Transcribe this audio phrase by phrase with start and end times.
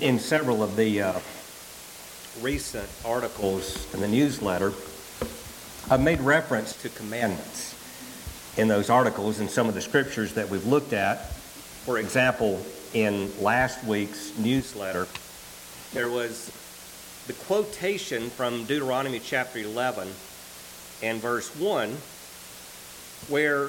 [0.00, 1.18] in several of the uh,
[2.40, 4.72] recent articles in the newsletter,
[5.90, 7.74] I've made reference to commandments
[8.56, 11.32] in those articles and some of the scriptures that we've looked at.
[11.84, 15.08] For example, in last week's newsletter,
[15.92, 16.52] there was
[17.26, 20.08] the quotation from Deuteronomy chapter 11
[21.02, 21.90] and verse 1,
[23.28, 23.68] where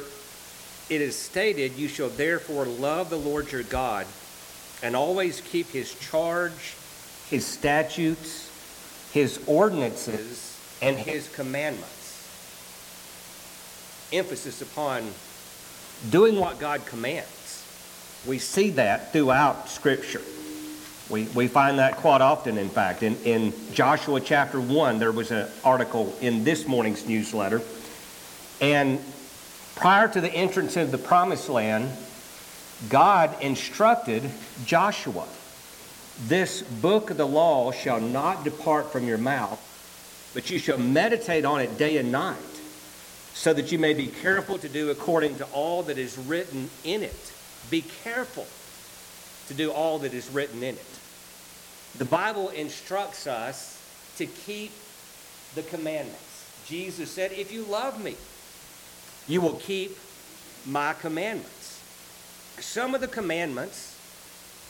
[0.90, 4.06] it is stated, You shall therefore love the Lord your God
[4.82, 6.76] and always keep his charge,
[7.30, 8.50] his statutes,
[9.12, 11.88] his ordinances, and his commandments.
[14.12, 15.04] Emphasis upon
[16.10, 17.66] doing what God commands.
[18.28, 20.22] We see that throughout Scripture.
[21.10, 23.02] We, we find that quite often, in fact.
[23.04, 27.62] In, in Joshua chapter 1, there was an article in this morning's newsletter.
[28.62, 29.00] And
[29.76, 31.92] prior to the entrance into the promised land,
[32.88, 34.30] God instructed
[34.66, 35.28] Joshua,
[36.28, 39.60] This book of the law shall not depart from your mouth,
[40.34, 42.38] but you shall meditate on it day and night,
[43.34, 47.04] so that you may be careful to do according to all that is written in
[47.04, 47.34] it.
[47.70, 48.48] Be careful
[49.48, 51.00] to do all that is written in it.
[51.98, 53.78] The Bible instructs us
[54.18, 54.72] to keep
[55.56, 56.64] the commandments.
[56.66, 58.16] Jesus said, If you love me,
[59.28, 59.98] you will keep
[60.66, 61.59] my commandments.
[62.62, 63.96] Some of the commandments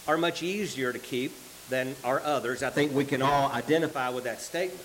[0.08, 1.34] are much easier to keep
[1.70, 2.64] than are others.
[2.64, 4.84] I think we can all identify with that statement.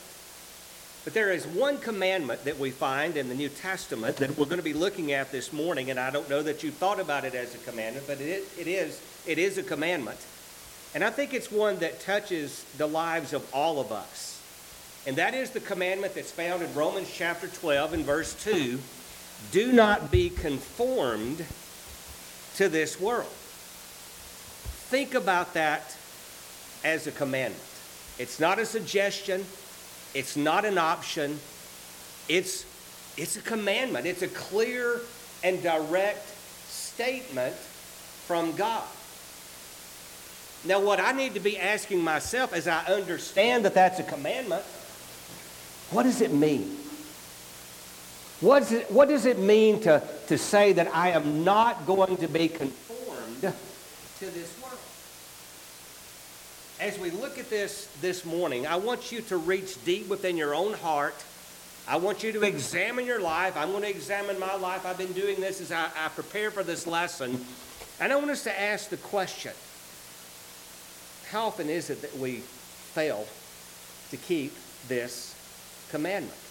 [1.04, 4.58] But there is one commandment that we find in the New Testament that we're going
[4.58, 7.34] to be looking at this morning, and I don't know that you thought about it
[7.34, 10.18] as a commandment, but it, it, is, it is a commandment.
[10.94, 14.40] And I think it's one that touches the lives of all of us.
[15.06, 18.78] And that is the commandment that's found in Romans chapter 12 and verse 2
[19.52, 21.44] do not be conformed
[22.56, 23.32] to this world.
[24.90, 25.96] Think about that
[26.84, 27.62] as a commandment.
[28.18, 29.44] It's not a suggestion,
[30.14, 31.40] it's not an option,
[32.28, 32.64] it's,
[33.16, 34.06] it's a commandment.
[34.06, 35.00] It's a clear
[35.42, 36.26] and direct
[36.68, 38.84] statement from God.
[40.64, 44.62] Now, what I need to be asking myself as I understand that that's a commandment,
[45.90, 46.78] what does it mean?
[48.40, 52.16] What does it, what does it mean to, to say that I am not going
[52.18, 54.78] to be conformed to this world?
[56.80, 60.54] As we look at this this morning, I want you to reach deep within your
[60.54, 61.14] own heart.
[61.86, 63.56] I want you to examine your life.
[63.56, 64.84] I'm going to examine my life.
[64.84, 67.44] I've been doing this as I, I prepare for this lesson.
[68.00, 69.52] And I want us to ask the question
[71.30, 73.26] How often is it that we fail
[74.10, 74.52] to keep
[74.88, 75.36] this
[75.90, 76.43] commandment?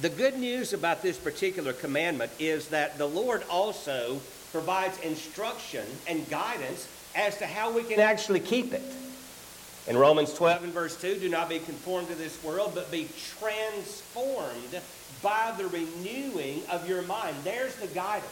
[0.00, 4.20] The good news about this particular commandment is that the Lord also
[4.52, 6.86] provides instruction and guidance
[7.16, 8.82] as to how we can actually keep it.
[9.88, 13.08] In Romans 12 and verse 2, do not be conformed to this world, but be
[13.40, 14.80] transformed
[15.20, 17.34] by the renewing of your mind.
[17.42, 18.30] There's the guidance.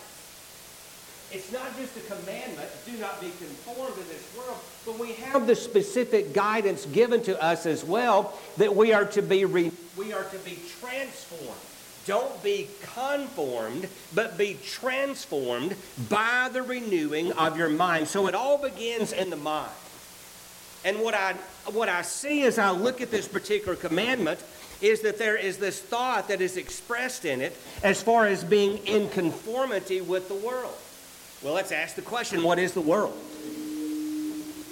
[1.33, 5.49] It's not just a commandment, do not be conformed to this world, but we have
[5.49, 10.13] the specific guidance given to us as well that we are to be re- we
[10.13, 11.61] are to be transformed.
[12.07, 15.75] Don't be conformed, but be transformed
[16.09, 18.07] by the renewing of your mind.
[18.07, 19.73] So it all begins in the mind.
[20.85, 21.33] And what I
[21.73, 24.43] what I see as I look at this particular commandment
[24.81, 28.79] is that there is this thought that is expressed in it as far as being
[28.87, 30.77] in conformity with the world.
[31.43, 33.19] Well, let's ask the question what is the world?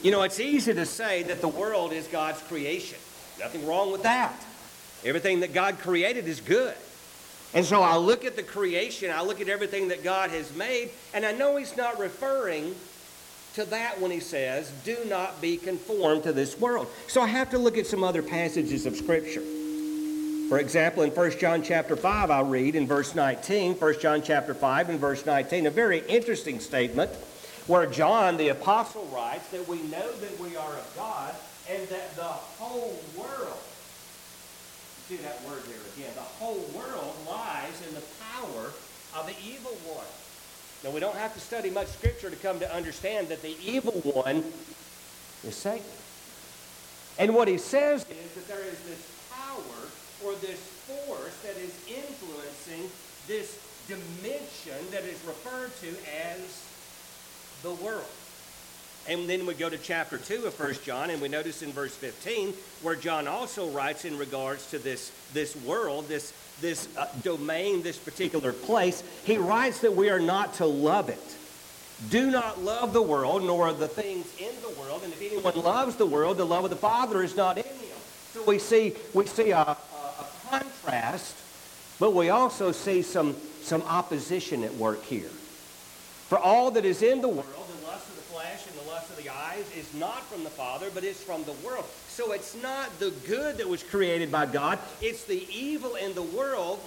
[0.03, 2.99] You know, it's easy to say that the world is God's creation.
[3.41, 4.35] Nothing wrong with that.
[5.05, 6.75] Everything that God created is good.
[7.53, 10.91] And so I look at the creation, I look at everything that God has made,
[11.13, 12.75] and I know He's not referring
[13.55, 16.89] to that when He says, do not be conformed to this world.
[17.07, 19.43] So I have to look at some other passages of Scripture.
[20.49, 24.53] For example, in 1 John chapter 5, I'll read in verse 19, 1 John chapter
[24.53, 27.11] 5 and verse 19, a very interesting statement
[27.67, 31.35] where John the apostle writes that we know that we are of God
[31.71, 33.59] and that the whole world,
[35.09, 38.03] see that word there again, the whole world lies in the
[38.33, 38.73] power
[39.15, 40.07] of the evil one.
[40.83, 43.93] Now, we don't have to study much scripture to come to understand that the evil
[43.93, 44.45] one
[45.47, 45.85] is Satan.
[47.19, 49.81] And what he says is that there is this power
[50.25, 50.59] or this
[50.89, 52.91] force that is influencing
[53.29, 55.89] this dimension that is referred to
[56.33, 56.65] as
[57.63, 58.05] the world.
[59.07, 61.95] And then we go to chapter 2 of 1 John, and we notice in verse
[61.95, 67.83] 15 where John also writes in regards to this, this world, this, this uh, domain,
[67.83, 71.37] this particular place, he writes that we are not to love it,
[72.09, 75.03] Do not love the world, nor the things in the world.
[75.05, 77.99] And if anyone loves the world, the love of the Father is not in him.
[78.33, 81.37] So we see, we see a, a, a contrast,
[82.01, 85.31] but we also see some, some opposition at work here.
[86.29, 88.35] For all that is in the world, the lust of the
[88.65, 91.45] flesh and the lust of the eyes, is not from the Father, but is from
[91.45, 91.85] the world.
[92.09, 96.23] So it's not the good that was created by God, it's the evil in the
[96.23, 96.81] world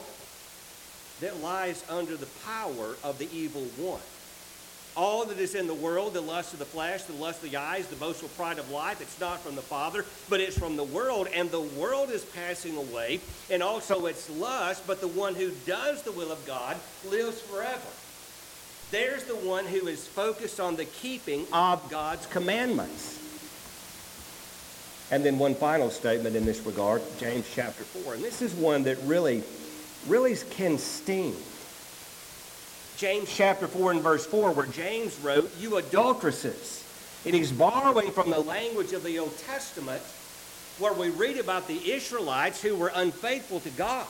[1.21, 4.01] that lies under the power of the evil one.
[4.95, 7.57] All that is in the world, the lust of the flesh, the lust of the
[7.57, 10.83] eyes, the boastful pride of life, it's not from the Father, but it's from the
[10.83, 11.27] world.
[11.35, 13.19] And the world is passing away,
[13.51, 17.89] and also its lust, but the one who does the will of God lives forever.
[18.89, 23.15] There's the one who is focused on the keeping of God's commandments.
[25.11, 28.15] And then one final statement in this regard, James chapter 4.
[28.15, 29.43] And this is one that really,
[30.07, 31.35] really can sting.
[32.97, 36.83] James chapter 4 and verse 4, where James wrote, You adulteresses.
[37.25, 40.01] And he's borrowing from the language of the Old Testament,
[40.79, 44.07] where we read about the Israelites who were unfaithful to God.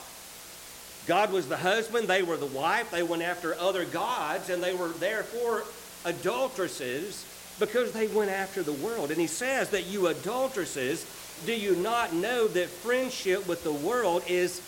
[1.07, 4.75] God was the husband, they were the wife, they went after other gods, and they
[4.75, 5.63] were therefore
[6.04, 7.25] adulteresses
[7.59, 9.09] because they went after the world.
[9.09, 11.06] And he says that you adulteresses,
[11.45, 14.62] do you not know that friendship with the world is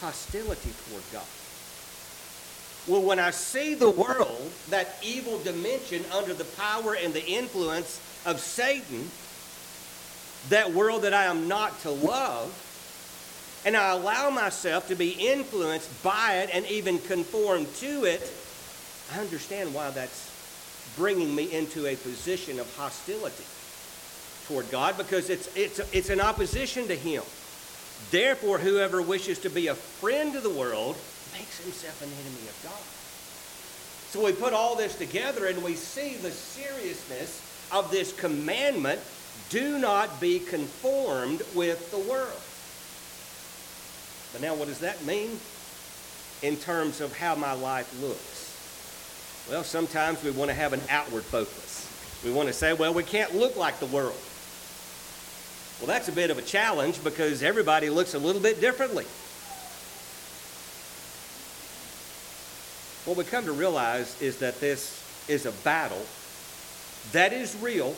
[0.00, 1.26] hostility toward God?
[2.86, 8.00] Well, when I see the world, that evil dimension under the power and the influence
[8.26, 9.08] of Satan,
[10.48, 12.52] that world that I am not to love,
[13.64, 18.32] and I allow myself to be influenced by it and even conform to it,
[19.14, 20.30] I understand why that's
[20.96, 23.44] bringing me into a position of hostility
[24.46, 27.22] toward God because it's, it's, it's an opposition to Him.
[28.10, 30.96] Therefore, whoever wishes to be a friend of the world
[31.32, 32.82] makes himself an enemy of God.
[34.10, 37.40] So we put all this together and we see the seriousness
[37.72, 39.00] of this commandment
[39.48, 42.40] do not be conformed with the world.
[44.32, 45.38] But now, what does that mean
[46.42, 48.48] in terms of how my life looks?
[49.50, 51.88] Well, sometimes we want to have an outward focus.
[52.24, 54.16] We want to say, well, we can't look like the world.
[55.80, 59.04] Well, that's a bit of a challenge because everybody looks a little bit differently.
[63.04, 66.06] What we come to realize is that this is a battle
[67.10, 67.96] that is real,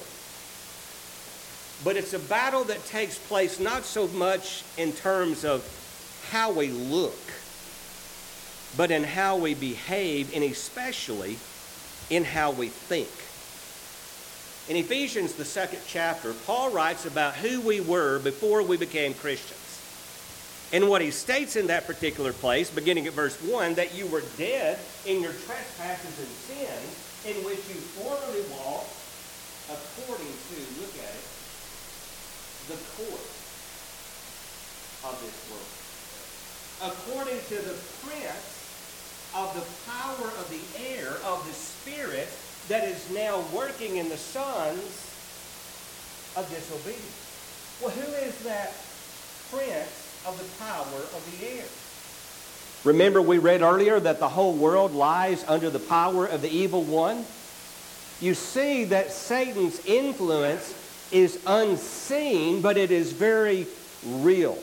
[1.84, 5.62] but it's a battle that takes place not so much in terms of
[6.30, 7.18] how we look,
[8.76, 11.38] but in how we behave, and especially
[12.10, 13.08] in how we think.
[14.68, 19.60] In Ephesians, the second chapter, Paul writes about who we were before we became Christians.
[20.72, 24.22] And what he states in that particular place, beginning at verse 1, that you were
[24.38, 28.90] dead in your trespasses and sins, in which you formerly walked
[29.70, 31.24] according to, look at it,
[32.68, 33.34] the course
[35.04, 35.83] of this world.
[36.82, 42.28] According to the prince of the power of the air, of the spirit
[42.68, 45.10] that is now working in the sons
[46.36, 47.78] of disobedience.
[47.80, 48.72] Well, who is that
[49.50, 51.64] prince of the power of the air.
[52.84, 56.82] Remember, we read earlier that the whole world lies under the power of the evil
[56.82, 57.24] one?
[58.20, 60.74] You see that Satan's influence
[61.10, 63.66] is unseen, but it is very
[64.06, 64.58] real.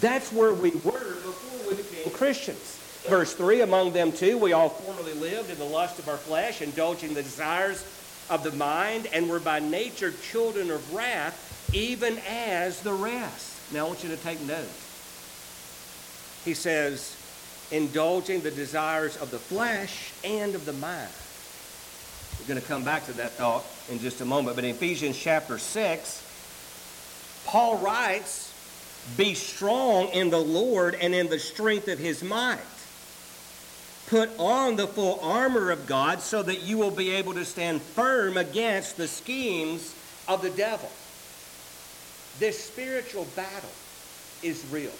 [0.00, 2.78] That's where we were before we became Christians.
[3.08, 6.62] Verse 3 Among them too, we all formerly lived in the lust of our flesh,
[6.62, 7.84] indulging the desires
[8.30, 13.72] of the mind, and were by nature children of wrath, even as the rest.
[13.72, 14.68] Now I want you to take note
[16.48, 17.14] he says,
[17.70, 21.10] indulging the desires of the flesh and of the mind.
[22.40, 24.56] We're going to come back to that thought in just a moment.
[24.56, 28.47] But in Ephesians chapter 6, Paul writes,
[29.16, 32.58] Be strong in the Lord and in the strength of his might.
[34.08, 37.82] Put on the full armor of God so that you will be able to stand
[37.82, 39.94] firm against the schemes
[40.26, 40.90] of the devil.
[42.38, 43.70] This spiritual battle
[44.42, 44.92] is real.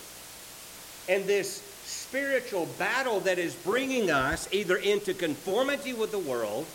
[1.08, 6.66] And this spiritual battle that is bringing us either into conformity with the world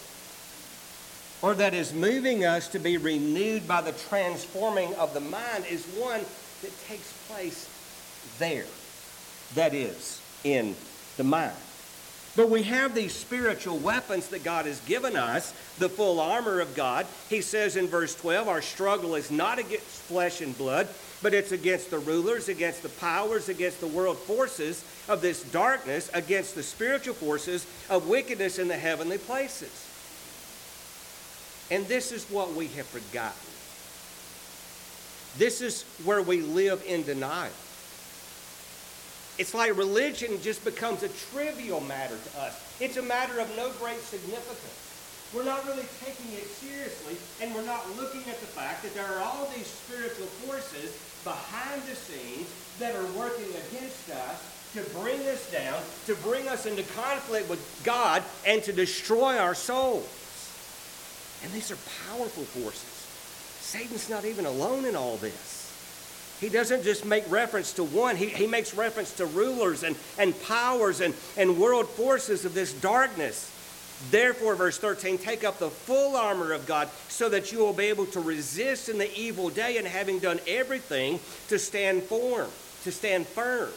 [1.43, 5.85] or that is moving us to be renewed by the transforming of the mind is
[5.97, 6.21] one
[6.61, 7.67] that takes place
[8.37, 8.65] there.
[9.55, 10.75] That is, in
[11.17, 11.55] the mind.
[12.35, 16.75] But we have these spiritual weapons that God has given us, the full armor of
[16.75, 17.05] God.
[17.29, 20.87] He says in verse 12, Our struggle is not against flesh and blood,
[21.21, 26.09] but it's against the rulers, against the powers, against the world forces of this darkness,
[26.13, 29.87] against the spiritual forces of wickedness in the heavenly places.
[31.69, 33.52] And this is what we have forgotten.
[35.37, 37.51] This is where we live in denial.
[39.39, 42.77] It's like religion just becomes a trivial matter to us.
[42.79, 44.79] It's a matter of no great significance.
[45.33, 49.05] We're not really taking it seriously, and we're not looking at the fact that there
[49.05, 52.47] are all these spiritual forces behind the scenes
[52.77, 57.81] that are working against us to bring us down, to bring us into conflict with
[57.83, 60.07] God, and to destroy our souls.
[61.43, 61.77] And these are
[62.09, 62.92] powerful forces.
[63.73, 66.37] Satan's not even alone in all this.
[66.39, 70.39] He doesn't just make reference to one, he, he makes reference to rulers and, and
[70.43, 73.49] powers and, and world forces of this darkness.
[74.11, 77.85] Therefore, verse 13, take up the full armor of God so that you will be
[77.85, 82.51] able to resist in the evil day and having done everything to stand firm,
[82.83, 83.71] to stand firm.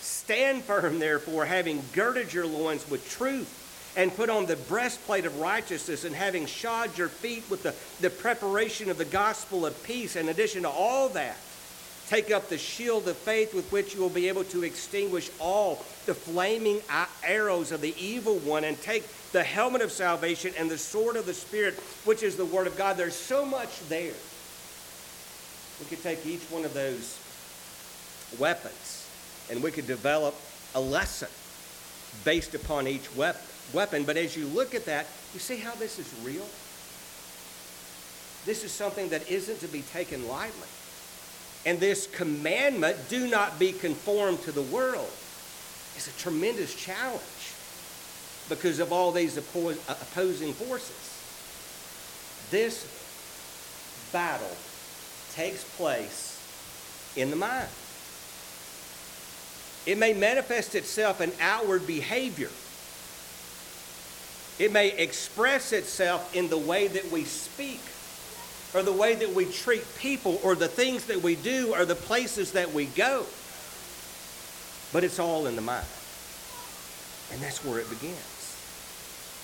[0.00, 3.60] Stand firm, therefore, having girded your loins with truth
[3.96, 8.10] and put on the breastplate of righteousness and having shod your feet with the, the
[8.10, 10.16] preparation of the gospel of peace.
[10.16, 11.36] In addition to all that,
[12.10, 15.76] Take up the shield of faith with which you will be able to extinguish all
[16.06, 16.80] the flaming
[17.22, 21.24] arrows of the evil one, and take the helmet of salvation and the sword of
[21.24, 22.96] the Spirit, which is the Word of God.
[22.96, 24.12] There's so much there.
[25.78, 27.16] We could take each one of those
[28.40, 29.08] weapons
[29.48, 30.34] and we could develop
[30.74, 31.28] a lesson
[32.24, 34.04] based upon each weapon.
[34.04, 36.46] But as you look at that, you see how this is real?
[38.46, 40.68] This is something that isn't to be taken lightly.
[41.66, 45.10] And this commandment, do not be conformed to the world,
[45.96, 47.54] is a tremendous challenge
[48.48, 49.40] because of all these uh,
[49.88, 51.06] opposing forces.
[52.50, 52.86] This
[54.12, 54.56] battle
[55.34, 56.36] takes place
[57.16, 57.68] in the mind.
[59.86, 62.50] It may manifest itself in outward behavior.
[64.58, 67.80] It may express itself in the way that we speak
[68.74, 71.94] or the way that we treat people or the things that we do or the
[71.94, 73.24] places that we go.
[74.92, 75.86] But it's all in the mind.
[77.32, 78.16] And that's where it begins.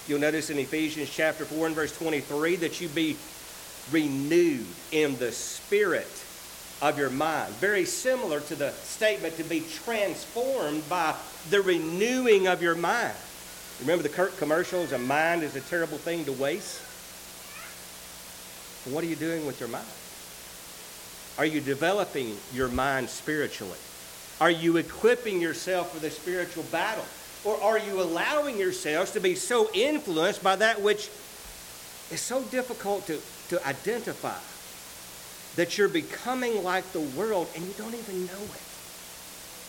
[0.06, 3.16] You'll notice in Ephesians chapter 4 and verse 23 that you be
[3.90, 6.25] renewed in the spirit
[6.82, 7.52] of your mind.
[7.54, 11.14] Very similar to the statement to be transformed by
[11.50, 13.14] the renewing of your mind.
[13.80, 16.80] Remember the Kirk commercials, a mind is a terrible thing to waste?
[18.92, 19.86] What are you doing with your mind?
[21.38, 23.78] Are you developing your mind spiritually?
[24.40, 27.04] Are you equipping yourself for the spiritual battle?
[27.44, 31.08] Or are you allowing yourselves to be so influenced by that which
[32.10, 34.36] is so difficult to, to identify
[35.56, 38.62] that you're becoming like the world and you don't even know it?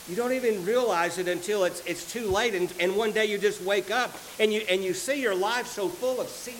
[0.09, 3.37] You don't even realize it until it's, it's too late, and, and one day you
[3.37, 6.55] just wake up and you, and you see your life so full of sin.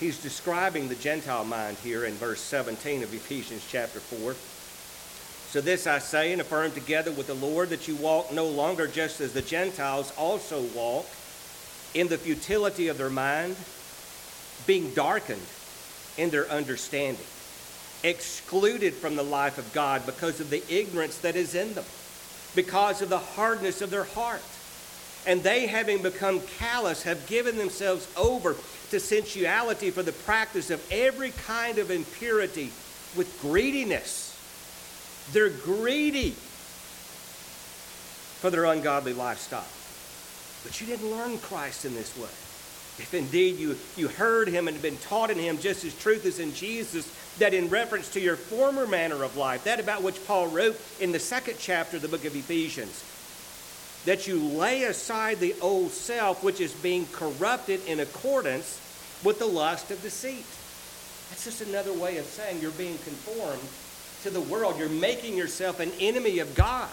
[0.00, 4.34] He's describing the Gentile mind here in verse 17 of Ephesians chapter 4.
[5.52, 8.88] So, this I say and affirm together with the Lord that you walk no longer
[8.88, 11.06] just as the Gentiles also walk
[11.94, 13.54] in the futility of their mind,
[14.66, 15.42] being darkened
[16.16, 17.24] in their understanding,
[18.04, 21.84] excluded from the life of God because of the ignorance that is in them,
[22.54, 24.42] because of the hardness of their heart.
[25.26, 28.56] And they, having become callous, have given themselves over
[28.90, 32.70] to sensuality for the practice of every kind of impurity
[33.16, 34.30] with greediness.
[35.32, 36.32] They're greedy
[38.40, 39.64] for their ungodly lifestyle.
[40.64, 42.28] But you didn't learn Christ in this way.
[42.98, 46.26] If indeed you, you heard him and have been taught in him just as truth
[46.26, 50.24] is in Jesus, that in reference to your former manner of life, that about which
[50.26, 53.02] Paul wrote in the second chapter of the book of Ephesians,
[54.04, 58.78] that you lay aside the old self which is being corrupted in accordance
[59.24, 60.44] with the lust of deceit.
[61.30, 63.62] That's just another way of saying you're being conformed
[64.22, 64.78] to the world.
[64.78, 66.90] You're making yourself an enemy of God.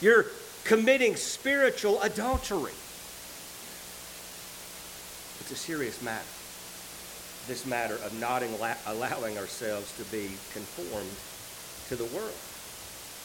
[0.00, 0.26] You're
[0.64, 2.72] committing spiritual adultery.
[5.50, 6.22] It's a serious matter.
[7.48, 8.44] This matter of not
[8.86, 11.10] allowing ourselves to be conformed
[11.88, 12.38] to the world.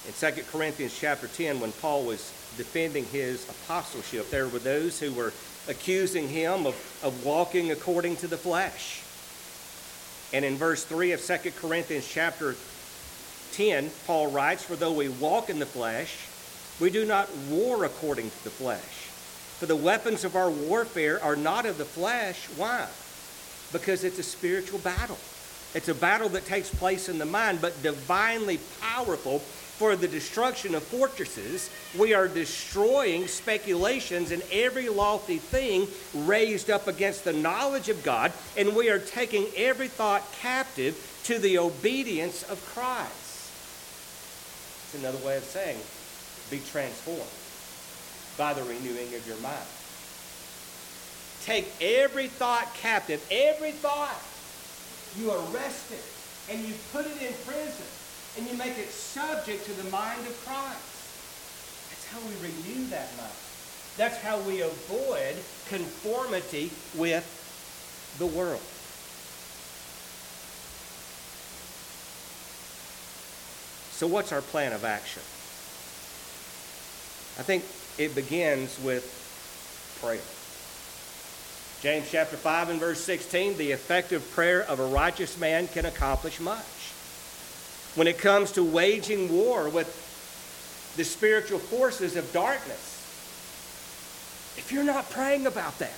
[0.08, 5.14] In 2 Corinthians chapter 10, when Paul was defending his apostleship, there were those who
[5.14, 5.34] were
[5.68, 9.04] accusing him of, of walking according to the flesh.
[10.34, 12.56] And in verse 3 of 2 Corinthians chapter
[13.52, 16.28] 10, Paul writes, For though we walk in the flesh,
[16.80, 19.12] we do not war according to the flesh.
[19.60, 22.48] For the weapons of our warfare are not of the flesh.
[22.58, 22.88] Why?
[23.72, 25.18] Because it's a spiritual battle.
[25.74, 30.76] It's a battle that takes place in the mind, but divinely powerful for the destruction
[30.76, 31.70] of fortresses.
[31.98, 38.34] We are destroying speculations and every lofty thing raised up against the knowledge of God,
[38.58, 43.52] and we are taking every thought captive to the obedience of Christ.
[44.86, 45.80] It's another way of saying
[46.52, 47.45] be transformed
[48.38, 49.68] by the renewing of your mind.
[51.44, 54.20] Take every thought captive, every thought.
[55.18, 56.04] You arrest it
[56.52, 57.86] and you put it in prison
[58.38, 60.80] and you make it subject to the mind of Christ.
[61.90, 63.32] That's how we renew that mind.
[63.98, 65.36] That's how we avoid
[65.70, 67.24] conformity with
[68.20, 68.62] the world.
[73.92, 75.22] So, what's our plan of action?
[77.40, 77.64] I think
[77.98, 79.04] it begins with
[80.02, 80.20] prayer.
[81.82, 86.40] James chapter 5 and verse 16 the effective prayer of a righteous man can accomplish
[86.40, 86.64] much.
[87.96, 89.88] When it comes to waging war with
[90.98, 92.94] the spiritual forces of darkness,
[94.58, 95.98] if you're not praying about that,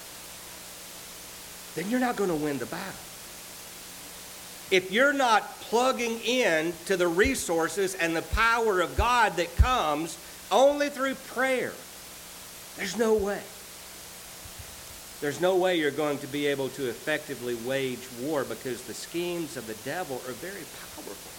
[1.75, 2.93] then you're not going to win the battle.
[4.69, 10.17] If you're not plugging in to the resources and the power of God that comes
[10.51, 11.71] only through prayer,
[12.77, 13.41] there's no way.
[15.19, 19.57] There's no way you're going to be able to effectively wage war because the schemes
[19.57, 20.63] of the devil are very
[20.95, 21.33] powerful.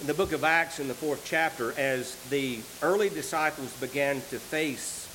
[0.00, 4.40] In the book of Acts, in the fourth chapter, as the early disciples began to
[4.40, 5.08] face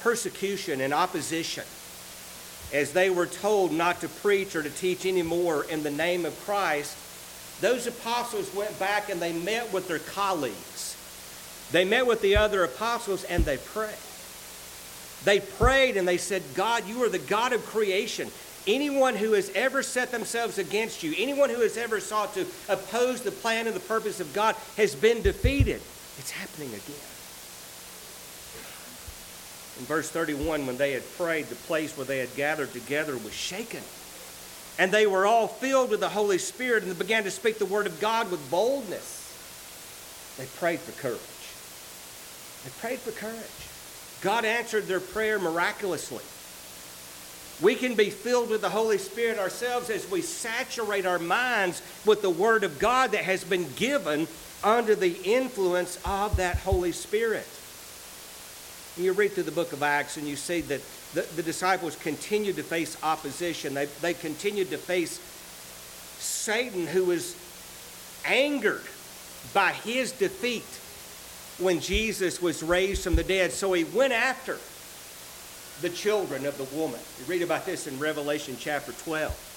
[0.00, 1.64] persecution and opposition,
[2.72, 6.38] as they were told not to preach or to teach anymore in the name of
[6.40, 6.96] Christ,
[7.60, 10.93] those apostles went back and they met with their colleagues.
[11.72, 13.96] They met with the other apostles and they prayed.
[15.24, 18.30] They prayed and they said, God, you are the God of creation.
[18.66, 23.22] Anyone who has ever set themselves against you, anyone who has ever sought to oppose
[23.22, 25.82] the plan and the purpose of God has been defeated.
[26.18, 26.96] It's happening again.
[29.78, 33.32] In verse 31, when they had prayed, the place where they had gathered together was
[33.32, 33.82] shaken.
[34.78, 37.86] And they were all filled with the Holy Spirit and began to speak the word
[37.86, 39.20] of God with boldness.
[40.38, 41.20] They prayed for courage.
[42.64, 43.38] They prayed for courage.
[44.22, 46.24] God answered their prayer miraculously.
[47.62, 52.22] We can be filled with the Holy Spirit ourselves as we saturate our minds with
[52.22, 54.26] the Word of God that has been given
[54.64, 57.46] under the influence of that Holy Spirit.
[58.96, 60.80] You read through the book of Acts and you see that
[61.12, 63.74] the, the disciples continued to face opposition.
[63.74, 65.20] They, they continued to face
[66.18, 67.36] Satan, who was
[68.24, 68.82] angered
[69.52, 70.64] by his defeat
[71.58, 73.52] when Jesus was raised from the dead.
[73.52, 74.58] So he went after
[75.80, 77.00] the children of the woman.
[77.18, 79.52] You read about this in Revelation chapter 12.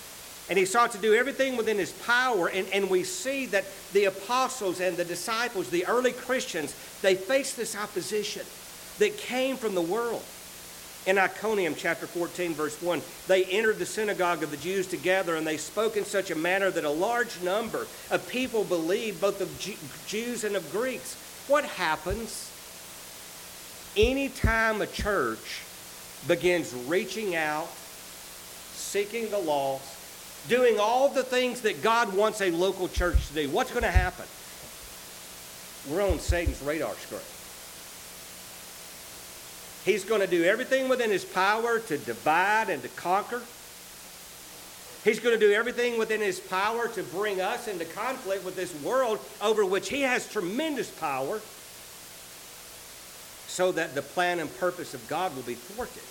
[0.50, 2.48] And he sought to do everything within his power.
[2.48, 7.58] And, and we see that the apostles and the disciples, the early Christians, they faced
[7.58, 8.44] this opposition
[9.00, 10.24] that came from the world.
[11.06, 15.48] In Iconium chapter 14, verse 1, they entered the synagogue of the Jews together, and
[15.48, 20.06] they spoke in such a manner that a large number of people believed, both of
[20.08, 21.16] Jews and of Greeks.
[21.48, 22.52] What happens
[23.96, 25.62] anytime a church
[26.28, 27.70] begins reaching out,
[28.74, 29.96] seeking the lost,
[30.50, 33.50] doing all the things that God wants a local church to do?
[33.50, 34.26] What's going to happen?
[35.90, 37.22] We're on Satan's radar screen.
[39.86, 43.42] He's going to do everything within his power to divide and to conquer.
[45.08, 48.76] He's going to do everything within his power to bring us into conflict with this
[48.84, 51.40] world over which he has tremendous power
[53.48, 56.04] so that the plan and purpose of God will be thwarted.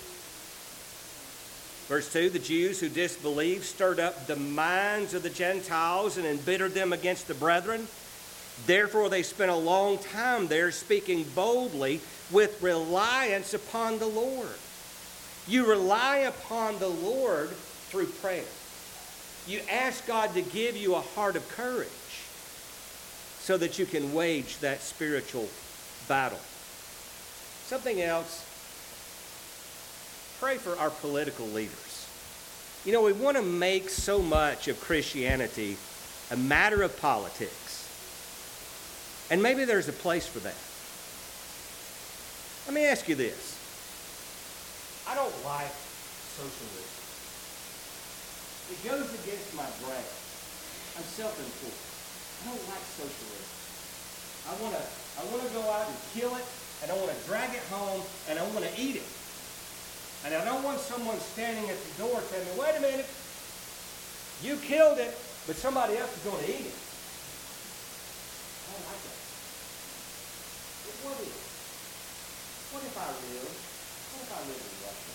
[1.87, 6.73] Verse 2 The Jews who disbelieved stirred up the minds of the Gentiles and embittered
[6.73, 7.87] them against the brethren.
[8.65, 14.57] Therefore, they spent a long time there speaking boldly with reliance upon the Lord.
[15.47, 17.49] You rely upon the Lord
[17.89, 18.43] through prayer.
[19.47, 21.87] You ask God to give you a heart of courage
[23.39, 25.47] so that you can wage that spiritual
[26.09, 26.39] battle.
[27.65, 28.43] Something else,
[30.41, 32.07] pray for our political leaders.
[32.83, 35.77] You know, we want to make so much of Christianity
[36.31, 37.87] a matter of politics.
[39.31, 40.55] And maybe there's a place for that.
[42.67, 43.55] Let me ask you this.
[45.07, 45.71] I don't like
[46.35, 47.06] socialism.
[48.67, 50.09] It goes against my brain.
[50.99, 51.81] I'm self-employed.
[52.37, 53.47] I don't like socialism.
[54.47, 54.83] I want to
[55.17, 56.45] I want to go out and kill it,
[56.83, 59.09] and I want to drag it home, and I want to eat it.
[60.25, 63.09] And I don't want someone standing at the door telling me, wait a minute,
[64.43, 66.77] you killed it, but somebody else is going to eat it.
[68.61, 69.17] I don't like that.
[70.85, 71.33] But what if?
[72.73, 73.47] What if I live?
[73.47, 75.13] What if I live in Russia?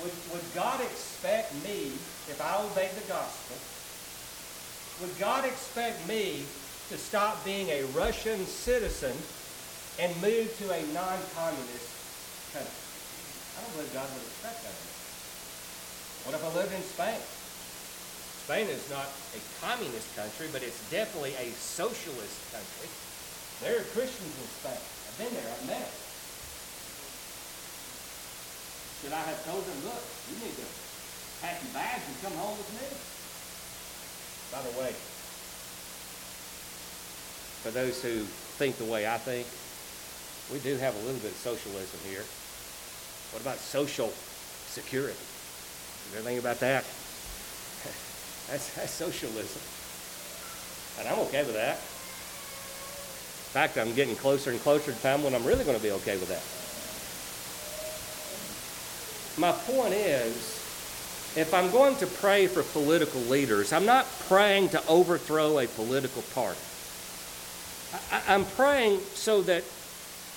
[0.00, 1.92] Would, would God expect me,
[2.32, 3.58] if I obey the gospel,
[5.04, 6.44] would God expect me
[6.88, 9.12] to stop being a Russian citizen
[10.00, 11.90] and move to a non-communist
[12.56, 12.80] country?
[13.52, 14.78] I don't believe God would expect that.
[16.24, 17.20] What if I lived in Spain?
[18.46, 22.88] Spain is not a communist country, but it's definitely a socialist country.
[23.62, 24.82] There are Christians in Spain.
[24.82, 25.46] I've been there.
[25.46, 26.01] I've met them.
[29.02, 29.98] Should I have told them, look,
[30.30, 30.66] you need to
[31.42, 32.86] pack your bags and come home with me?
[34.54, 34.94] By the way,
[37.66, 38.22] for those who
[38.62, 39.50] think the way I think,
[40.54, 42.22] we do have a little bit of socialism here.
[43.34, 44.12] What about social
[44.70, 45.18] security?
[46.12, 46.84] You ever think about that?
[48.50, 49.62] That's, that's socialism.
[50.98, 51.74] And I'm okay with that.
[53.50, 55.92] In fact, I'm getting closer and closer to time when I'm really going to be
[55.92, 56.61] okay with that.
[59.38, 60.34] My point is,
[61.36, 66.22] if I'm going to pray for political leaders, I'm not praying to overthrow a political
[66.34, 66.60] party.
[68.10, 69.64] I, I'm praying so that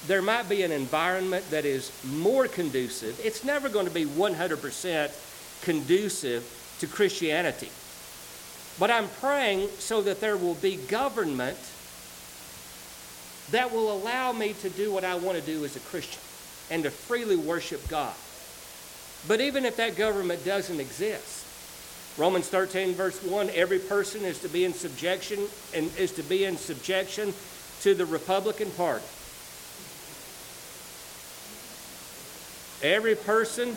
[0.08, 3.20] there might be an environment that is more conducive.
[3.24, 7.70] It's never going to be 100% conducive to Christianity.
[8.80, 11.58] But I'm praying so that there will be government
[13.52, 16.22] that will allow me to do what I want to do as a Christian
[16.72, 18.14] and to freely worship God.
[19.28, 21.46] But even if that government doesn't exist,
[22.18, 25.40] Romans 13 verse 1, every person is to be in subjection
[25.74, 27.34] and is to be in subjection
[27.82, 29.06] to the Republican Party.
[32.82, 33.76] Every person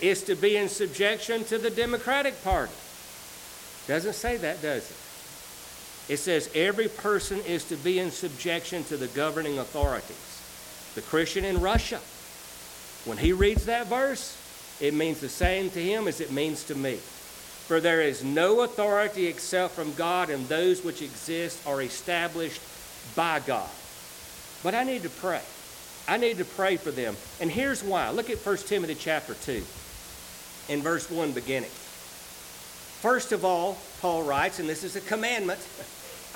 [0.00, 2.72] is to be in subjection to the Democratic Party.
[3.88, 6.12] Doesn't say that, does it?
[6.12, 10.92] It says every person is to be in subjection to the governing authorities.
[10.94, 12.00] The Christian in Russia,
[13.06, 14.36] when he reads that verse,
[14.80, 16.96] it means the same to him as it means to me.
[16.96, 22.60] For there is no authority except from God, and those which exist are established
[23.14, 23.68] by God.
[24.62, 25.40] But I need to pray.
[26.06, 27.16] I need to pray for them.
[27.40, 28.10] And here's why.
[28.10, 29.64] Look at 1 Timothy chapter 2,
[30.68, 31.70] in verse 1 beginning.
[33.00, 35.60] First of all, Paul writes, and this is a commandment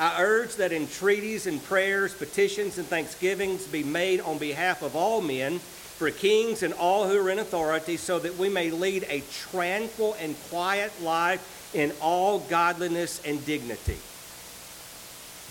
[0.00, 5.20] I urge that entreaties and prayers, petitions and thanksgivings be made on behalf of all
[5.20, 5.60] men,
[6.00, 10.16] for kings and all who are in authority, so that we may lead a tranquil
[10.18, 13.98] and quiet life in all godliness and dignity.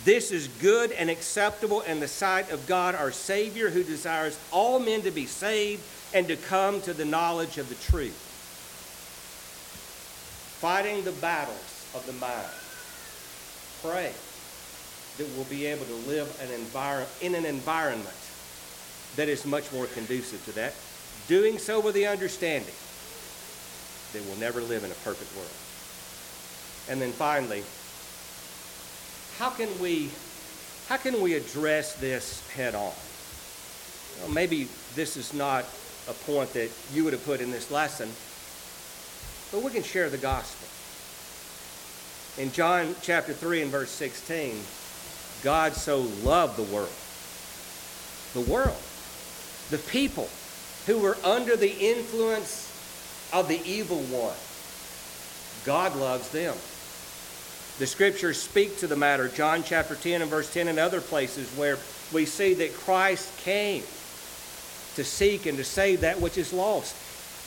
[0.06, 4.80] This is good and acceptable in the sight of God our Savior, who desires all
[4.80, 5.84] men to be saved
[6.16, 8.18] and to come to the knowledge of the truth.
[10.60, 12.50] Fighting the battles of the mind.
[13.84, 14.12] Pray
[15.20, 18.16] that we'll be able to live an envir- in an environment
[19.16, 20.74] that is much more conducive to that.
[21.28, 22.74] Doing so with the understanding
[24.14, 25.52] that we'll never live in a perfect world.
[26.90, 27.64] And then finally,
[29.38, 30.10] how can we
[30.88, 32.92] how can we address this head on?
[34.20, 35.66] Well, maybe this is not
[36.08, 38.10] a point that you would have put in this lesson,
[39.52, 40.68] but we can share the gospel.
[42.44, 44.60] In John chapter 3 and verse 16,
[45.44, 46.90] God so loved the world.
[48.34, 48.82] The world.
[49.70, 50.30] The people
[50.88, 52.66] who were under the influence
[53.32, 54.36] of the evil one.
[55.66, 56.56] God loves them.
[57.78, 59.28] The scriptures speak to the matter.
[59.28, 61.78] John chapter 10 and verse 10 and other places where
[62.12, 63.84] we see that Christ came
[64.96, 66.96] to seek and to save that which is lost.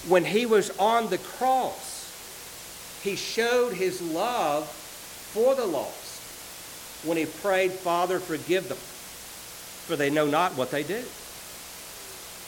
[0.09, 7.27] When he was on the cross, he showed his love for the lost when he
[7.27, 11.03] prayed, Father, forgive them, for they know not what they do.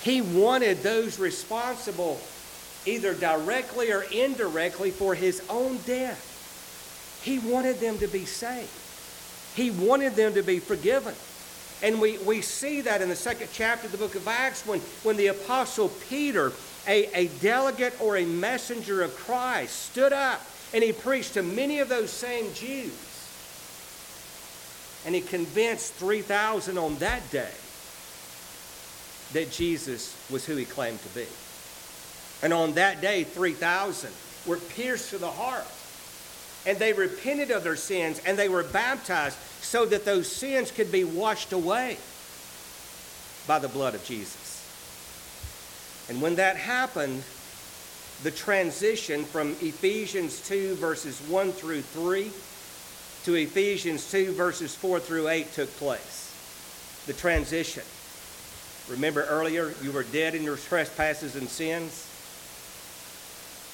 [0.04, 2.20] He wanted those responsible,
[2.84, 7.22] either directly or indirectly, for his own death.
[7.24, 8.68] He wanted them to be saved.
[9.56, 11.14] He wanted them to be forgiven.
[11.82, 14.80] And we, we see that in the second chapter of the book of Acts when,
[15.04, 16.52] when the apostle Peter,
[16.86, 21.78] a, a delegate or a messenger of Christ, stood up and he preached to many
[21.78, 22.92] of those same Jews.
[25.06, 27.50] And he convinced 3,000 on that day
[29.34, 31.26] that Jesus was who he claimed to be.
[32.42, 34.10] And on that day, 3,000
[34.46, 35.66] were pierced to the heart
[36.66, 40.90] and they repented of their sins and they were baptized so that those sins could
[40.90, 41.98] be washed away
[43.46, 44.40] by the blood of Jesus.
[46.08, 47.22] And when that happened,
[48.22, 52.30] the transition from Ephesians 2, verses 1 through 3,
[53.24, 57.02] to Ephesians 2, verses 4 through 8 took place.
[57.06, 57.82] The transition.
[58.88, 62.10] Remember earlier, you were dead in your trespasses and sins.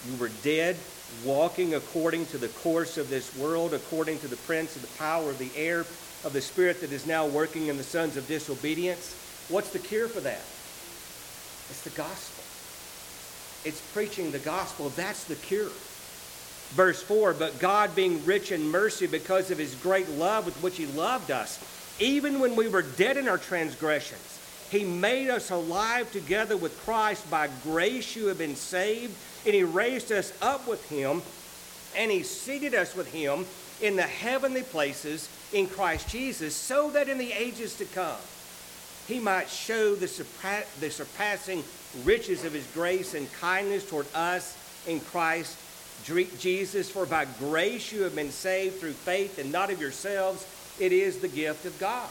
[0.08, 0.76] You were dead,
[1.24, 5.30] walking according to the course of this world, according to the prince of the power
[5.30, 5.80] of the air,
[6.24, 9.14] of the spirit that is now working in the sons of disobedience.
[9.48, 10.42] What's the cure for that?
[11.70, 12.44] It's the gospel.
[13.64, 14.90] It's preaching the gospel.
[14.90, 15.70] That's the cure.
[16.70, 20.76] Verse 4 But God, being rich in mercy because of his great love with which
[20.76, 21.58] he loved us,
[21.98, 24.29] even when we were dead in our transgressions,
[24.70, 27.28] he made us alive together with Christ.
[27.30, 31.22] By grace you have been saved, and he raised us up with him,
[31.96, 33.46] and he seated us with him
[33.80, 38.18] in the heavenly places in Christ Jesus, so that in the ages to come
[39.08, 40.06] he might show the,
[40.78, 41.64] the surpassing
[42.04, 44.56] riches of his grace and kindness toward us
[44.86, 45.58] in Christ
[46.38, 46.88] Jesus.
[46.88, 50.46] For by grace you have been saved through faith, and not of yourselves.
[50.78, 52.08] It is the gift of God.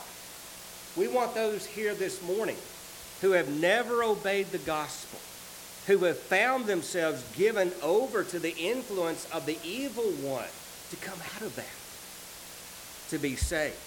[1.00, 2.58] We want those here this morning
[3.22, 5.18] who have never obeyed the gospel,
[5.88, 10.50] who have found themselves given over to the influence of the evil one,
[10.90, 13.78] to come out of that, to be saved.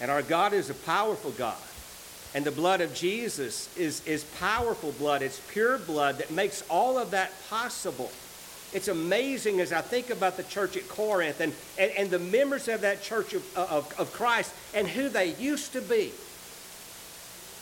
[0.00, 1.54] And our God is a powerful God.
[2.34, 5.20] And the blood of Jesus is, is powerful blood.
[5.20, 8.10] It's pure blood that makes all of that possible.
[8.72, 12.68] It's amazing as I think about the church at Corinth and, and, and the members
[12.68, 16.12] of that church of, of, of Christ and who they used to be,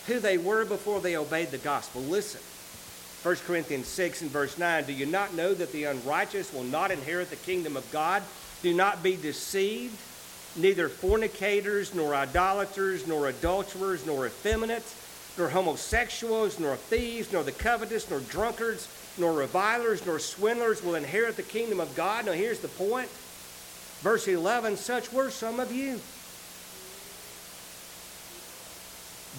[0.07, 2.01] who they were before they obeyed the gospel.
[2.01, 2.39] Listen,
[3.23, 6.91] 1 Corinthians 6 and verse 9 Do you not know that the unrighteous will not
[6.91, 8.23] inherit the kingdom of God?
[8.63, 9.97] Do not be deceived.
[10.55, 14.95] Neither fornicators, nor idolaters, nor adulterers, nor effeminates,
[15.37, 21.35] nor homosexuals, nor thieves, nor the covetous, nor drunkards nor revilers, nor swindlers will inherit
[21.35, 22.25] the kingdom of God.
[22.25, 23.09] Now, here's the point.
[24.01, 25.99] Verse 11 Such were some of you.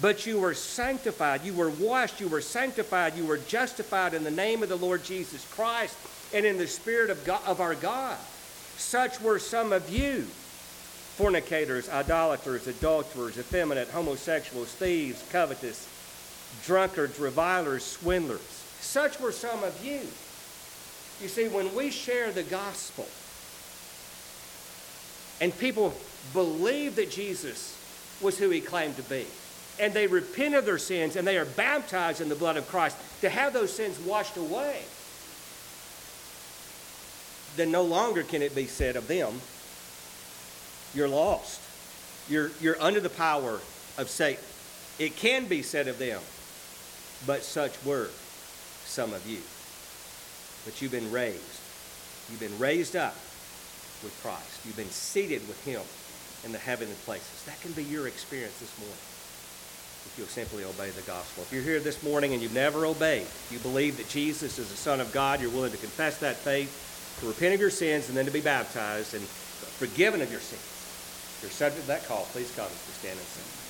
[0.01, 4.31] But you were sanctified, you were washed, you were sanctified, you were justified in the
[4.31, 5.95] name of the Lord Jesus Christ
[6.33, 8.17] and in the Spirit of, God, of our God.
[8.75, 10.25] Such were some of you
[11.15, 15.87] fornicators, idolaters, adulterers, effeminate, homosexuals, thieves, covetous,
[16.65, 18.52] drunkards, revilers, swindlers.
[18.83, 20.01] Such were some of you.
[21.21, 23.07] You see, when we share the gospel
[25.39, 25.93] and people
[26.33, 27.79] believe that Jesus
[28.21, 29.25] was who he claimed to be,
[29.79, 32.97] and they repent of their sins and they are baptized in the blood of Christ
[33.21, 34.81] to have those sins washed away,
[37.55, 39.41] then no longer can it be said of them,
[40.93, 41.61] you're lost.
[42.29, 43.59] You're, you're under the power
[43.97, 44.43] of Satan.
[44.99, 46.21] It can be said of them,
[47.25, 48.09] but such were
[48.93, 49.41] some of you.
[50.69, 51.59] But you've been raised.
[52.29, 53.15] You've been raised up
[54.05, 54.61] with Christ.
[54.65, 55.81] You've been seated with Him
[56.45, 57.43] in the heavenly places.
[57.45, 59.01] That can be your experience this morning
[60.05, 61.43] if you'll simply obey the gospel.
[61.43, 64.77] If you're here this morning and you've never obeyed, you believe that Jesus is the
[64.77, 68.17] Son of God, you're willing to confess that faith, to repent of your sins, and
[68.17, 70.61] then to be baptized and forgiven of your sins.
[70.61, 73.62] If you're subject to that call, please come we stand and sing.